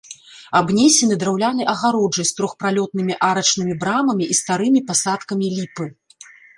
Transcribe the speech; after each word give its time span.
Абнесены 0.59 1.17
драўлянай 1.23 1.69
агароджай 1.75 2.25
з 2.31 2.35
трохпралётнымі 2.41 3.13
арачнымі 3.31 3.73
брамамі 3.87 4.25
і 4.35 4.43
старымі 4.43 4.79
пасадкамі 4.93 5.57
ліпы. 5.57 5.85